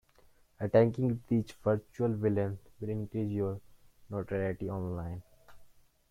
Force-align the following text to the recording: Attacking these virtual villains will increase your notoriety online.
Attacking 0.59 1.21
these 1.27 1.51
virtual 1.63 2.07
villains 2.09 2.57
will 2.79 2.89
increase 2.89 3.29
your 3.29 3.61
notoriety 4.09 4.67
online. 4.67 5.21